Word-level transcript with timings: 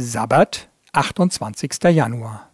Sabbat, 0.00 0.68
28. 0.92 1.90
Januar. 1.90 2.50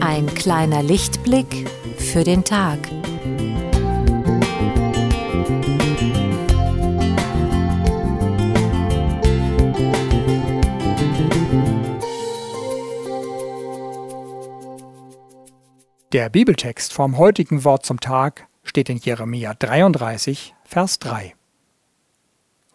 Ein 0.00 0.26
kleiner 0.34 0.82
Lichtblick 0.82 1.66
für 1.96 2.24
den 2.24 2.44
Tag. 2.44 2.97
Der 16.12 16.30
Bibeltext 16.30 16.94
vom 16.94 17.18
heutigen 17.18 17.64
Wort 17.64 17.84
zum 17.84 18.00
Tag 18.00 18.48
steht 18.64 18.88
in 18.88 18.96
Jeremia 18.96 19.52
33, 19.52 20.54
Vers 20.64 20.98
3. 21.00 21.34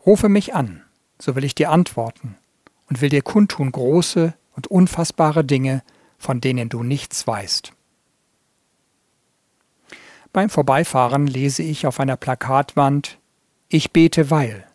Rufe 0.06 0.30
mich 0.30 0.54
an, 0.54 0.84
so 1.18 1.36
will 1.36 1.44
ich 1.44 1.56
dir 1.56 1.72
antworten 1.72 2.38
und 2.90 3.02
will 3.02 3.10
dir 3.10 3.24
kundtun 3.24 3.72
große 3.72 4.36
und 4.56 4.68
unfassbare 4.68 5.44
Dinge, 5.44 5.82
von 6.20 6.42
denen 6.42 6.70
du 6.70 6.84
nichts 6.84 7.26
weißt. 7.26 7.74
Beim 10.32 10.52
Vorbeifahren 10.52 11.26
lese 11.26 11.64
ich 11.64 11.88
auf 11.88 12.00
einer 12.00 12.18
Plakatwand 12.18 13.18
Ich 13.68 13.90
bete 13.90 14.30
weil. 14.30 14.68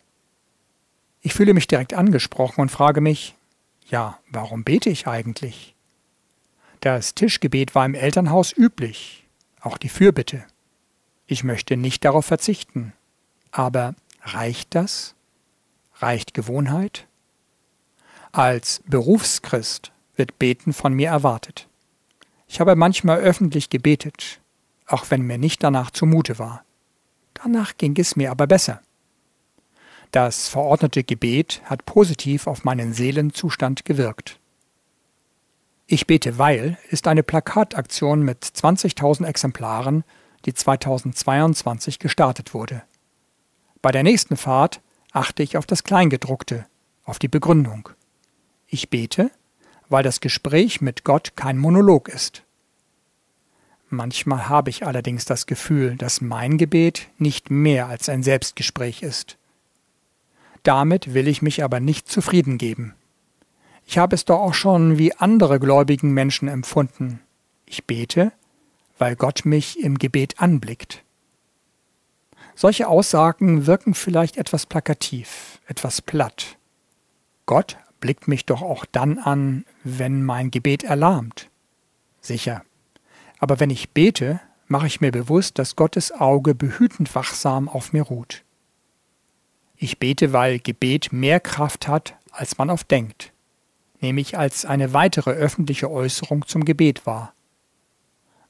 Ich 1.21 1.33
fühle 1.33 1.53
mich 1.53 1.67
direkt 1.67 1.93
angesprochen 1.93 2.59
und 2.59 2.71
frage 2.71 2.99
mich, 2.99 3.35
ja, 3.87 4.19
warum 4.29 4.65
bete 4.65 4.89
ich 4.89 5.07
eigentlich? 5.07 5.77
Das 6.81 7.13
Tischgebet 7.13 7.75
war 7.75 7.85
im 7.85 7.93
Elternhaus 7.93 8.55
üblich, 8.55 9.27
auch 9.59 9.77
die 9.77 9.89
Fürbitte. 9.89 10.45
Ich 11.27 11.43
möchte 11.43 11.75
nicht 11.75 12.05
darauf 12.05 12.25
verzichten. 12.25 12.93
Aber 13.51 13.95
reicht 14.23 14.75
das? 14.75 15.15
Reicht 15.95 16.33
Gewohnheit? 16.33 17.07
Als 18.31 18.81
Berufschrist 18.87 19.91
wird 20.15 20.39
Beten 20.39 20.71
von 20.71 20.93
mir 20.93 21.09
erwartet. 21.09 21.67
Ich 22.47 22.59
habe 22.59 22.75
manchmal 22.75 23.19
öffentlich 23.19 23.69
gebetet, 23.69 24.39
auch 24.87 25.05
wenn 25.09 25.21
mir 25.21 25.37
nicht 25.37 25.63
danach 25.63 25.91
zumute 25.91 26.39
war. 26.39 26.63
Danach 27.33 27.77
ging 27.77 27.95
es 27.97 28.15
mir 28.15 28.31
aber 28.31 28.47
besser. 28.47 28.81
Das 30.11 30.47
verordnete 30.47 31.03
Gebet 31.03 31.61
hat 31.65 31.85
positiv 31.85 32.47
auf 32.47 32.63
meinen 32.63 32.93
Seelenzustand 32.93 33.85
gewirkt. 33.85 34.39
Ich 35.91 36.05
bete 36.05 36.37
weil 36.37 36.77
ist 36.91 37.07
eine 37.07 37.23
Plakataktion 37.23 38.21
mit 38.21 38.43
20.000 38.43 39.25
Exemplaren, 39.25 40.03
die 40.45 40.53
2022 40.53 41.97
gestartet 41.97 42.53
wurde. 42.53 42.83
Bei 43.81 43.91
der 43.91 44.03
nächsten 44.03 44.37
Fahrt 44.37 44.81
achte 45.13 45.41
ich 45.41 45.57
auf 45.57 45.65
das 45.65 45.83
Kleingedruckte, 45.83 46.67
auf 47.05 47.17
die 47.17 47.27
Begründung. 47.27 47.89
Ich 48.67 48.91
bete, 48.91 49.31
weil 49.89 50.03
das 50.03 50.19
Gespräch 50.21 50.79
mit 50.79 51.03
Gott 51.05 51.35
kein 51.35 51.57
Monolog 51.57 52.07
ist. 52.07 52.43
Manchmal 53.89 54.47
habe 54.47 54.69
ich 54.69 54.85
allerdings 54.85 55.25
das 55.25 55.47
Gefühl, 55.47 55.95
dass 55.95 56.21
mein 56.21 56.59
Gebet 56.59 57.07
nicht 57.17 57.49
mehr 57.49 57.87
als 57.87 58.09
ein 58.09 58.21
Selbstgespräch 58.21 59.01
ist. 59.01 59.39
Damit 60.61 61.15
will 61.15 61.27
ich 61.27 61.41
mich 61.41 61.63
aber 61.63 61.79
nicht 61.79 62.07
zufrieden 62.07 62.59
geben. 62.59 62.93
Ich 63.91 63.97
habe 63.97 64.13
es 64.13 64.23
doch 64.23 64.39
auch 64.39 64.53
schon 64.53 64.99
wie 64.99 65.15
andere 65.15 65.59
gläubigen 65.59 66.11
Menschen 66.11 66.47
empfunden. 66.47 67.21
Ich 67.65 67.85
bete, 67.85 68.31
weil 68.99 69.15
Gott 69.15 69.45
mich 69.45 69.79
im 69.79 69.97
Gebet 69.97 70.39
anblickt. 70.39 71.03
Solche 72.53 72.87
Aussagen 72.87 73.65
wirken 73.65 73.95
vielleicht 73.95 74.37
etwas 74.37 74.67
plakativ, 74.67 75.59
etwas 75.65 76.03
platt. 76.03 76.59
Gott 77.47 77.77
blickt 77.99 78.27
mich 78.27 78.45
doch 78.45 78.61
auch 78.61 78.85
dann 78.85 79.17
an, 79.17 79.65
wenn 79.83 80.23
mein 80.23 80.51
Gebet 80.51 80.83
erlahmt. 80.83 81.49
Sicher. 82.21 82.61
Aber 83.39 83.59
wenn 83.59 83.71
ich 83.71 83.89
bete, 83.89 84.39
mache 84.67 84.85
ich 84.85 85.01
mir 85.01 85.11
bewusst, 85.11 85.57
dass 85.57 85.75
Gottes 85.75 86.11
Auge 86.11 86.53
behütend 86.53 87.15
wachsam 87.15 87.67
auf 87.67 87.91
mir 87.91 88.03
ruht. 88.03 88.43
Ich 89.77 89.97
bete, 89.97 90.31
weil 90.31 90.59
Gebet 90.59 91.11
mehr 91.11 91.39
Kraft 91.39 91.87
hat, 91.87 92.13
als 92.29 92.59
man 92.59 92.69
oft 92.69 92.91
denkt 92.91 93.33
nehme 94.01 94.21
ich 94.21 94.37
als 94.37 94.65
eine 94.65 94.93
weitere 94.93 95.31
öffentliche 95.31 95.89
Äußerung 95.89 96.47
zum 96.47 96.65
Gebet 96.65 97.05
wahr. 97.05 97.33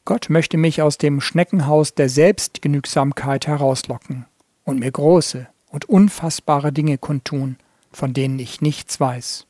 Gott 0.05 0.29
möchte 0.29 0.57
mich 0.57 0.81
aus 0.81 0.97
dem 0.97 1.21
Schneckenhaus 1.21 1.93
der 1.93 2.09
Selbstgenügsamkeit 2.09 3.47
herauslocken 3.47 4.25
und 4.63 4.79
mir 4.79 4.91
große 4.91 5.47
und 5.69 5.85
unfassbare 5.85 6.71
Dinge 6.71 6.97
kundtun, 6.97 7.57
von 7.91 8.13
denen 8.13 8.39
ich 8.39 8.61
nichts 8.61 8.99
weiß. 8.99 9.45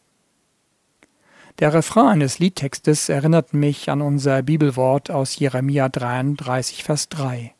Der 1.60 1.74
Refrain 1.74 2.08
eines 2.08 2.40
Liedtextes 2.40 3.10
erinnert 3.10 3.54
mich 3.54 3.90
an 3.90 4.02
unser 4.02 4.42
Bibelwort 4.44 5.12
aus 5.12 5.38
Jeremia 5.38 5.90
33, 5.90 6.84
Vers 6.84 7.10
3. 7.10 7.54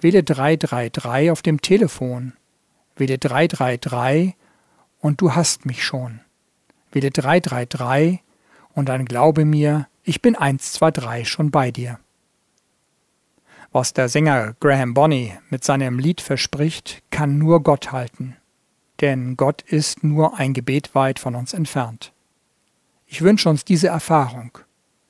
Wähle 0.00 0.22
333 0.22 1.30
auf 1.30 1.42
dem 1.42 1.60
Telefon, 1.60 2.32
wähle 2.96 3.18
333 3.18 4.34
und 5.00 5.20
du 5.20 5.34
hast 5.34 5.66
mich 5.66 5.84
schon 5.84 6.20
wähle 6.92 7.10
333 7.10 8.20
und 8.74 8.88
dann 8.88 9.04
glaube 9.04 9.44
mir, 9.44 9.88
ich 10.02 10.22
bin 10.22 10.36
123 10.36 11.28
schon 11.28 11.50
bei 11.50 11.70
dir. 11.70 11.98
Was 13.72 13.92
der 13.92 14.08
Sänger 14.08 14.54
Graham 14.60 14.94
Bonney 14.94 15.36
mit 15.50 15.62
seinem 15.64 15.98
Lied 15.98 16.20
verspricht, 16.20 17.02
kann 17.10 17.38
nur 17.38 17.62
Gott 17.62 17.92
halten, 17.92 18.36
denn 19.00 19.36
Gott 19.36 19.62
ist 19.62 20.02
nur 20.02 20.38
ein 20.38 20.54
Gebet 20.54 20.94
weit 20.94 21.18
von 21.18 21.34
uns 21.34 21.52
entfernt. 21.52 22.12
Ich 23.06 23.22
wünsche 23.22 23.48
uns 23.48 23.64
diese 23.64 23.88
Erfahrung. 23.88 24.58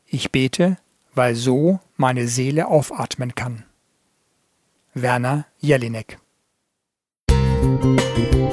Ich 0.06 0.32
bete, 0.32 0.78
weil 1.14 1.34
so 1.34 1.80
meine 1.96 2.26
Seele 2.28 2.68
aufatmen 2.68 3.34
kann. 3.34 3.64
Werner 4.94 5.46
Jelinek 5.60 6.18
Musik 7.80 8.47